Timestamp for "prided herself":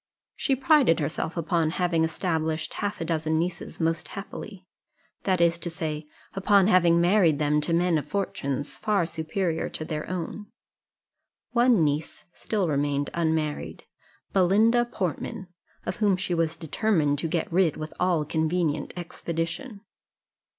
0.55-1.37